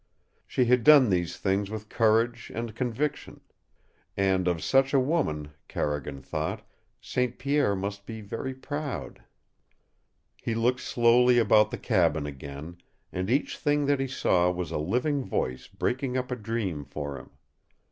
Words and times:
She 0.47 0.65
had 0.65 0.83
done 0.83 1.09
these 1.11 1.37
things 1.37 1.69
with 1.69 1.87
courage 1.87 2.51
and 2.55 2.73
conviction. 2.73 3.39
And 4.17 4.47
of 4.47 4.63
such 4.63 4.95
a 4.95 4.99
woman, 4.99 5.49
Carrigan 5.67 6.23
thought, 6.23 6.67
St. 6.99 7.37
Pierre 7.37 7.75
must 7.75 8.07
be 8.07 8.19
very 8.19 8.55
proud. 8.55 9.21
He 10.41 10.55
looked 10.55 10.79
slowly 10.81 11.37
about 11.37 11.69
the 11.69 11.77
cabin 11.77 12.25
again 12.25 12.77
and 13.13 13.29
each 13.29 13.59
thing 13.59 13.85
that 13.85 13.99
he 13.99 14.07
saw 14.07 14.49
was 14.49 14.71
a 14.71 14.79
living 14.79 15.23
voice 15.23 15.67
breaking 15.67 16.17
up 16.17 16.31
a 16.31 16.35
dream 16.35 16.83
for 16.83 17.19
him. 17.19 17.29